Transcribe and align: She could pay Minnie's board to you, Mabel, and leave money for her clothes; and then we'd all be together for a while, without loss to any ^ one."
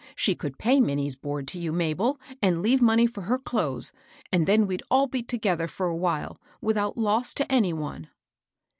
She 0.15 0.33
could 0.33 0.57
pay 0.57 0.79
Minnie's 0.81 1.15
board 1.15 1.47
to 1.49 1.59
you, 1.59 1.71
Mabel, 1.71 2.19
and 2.41 2.63
leave 2.63 2.81
money 2.81 3.05
for 3.05 3.21
her 3.21 3.37
clothes; 3.37 3.91
and 4.31 4.47
then 4.47 4.65
we'd 4.65 4.81
all 4.89 5.05
be 5.05 5.21
together 5.21 5.67
for 5.67 5.85
a 5.85 5.95
while, 5.95 6.41
without 6.59 6.97
loss 6.97 7.35
to 7.35 7.51
any 7.51 7.71
^ 7.73 7.77
one." 7.77 8.09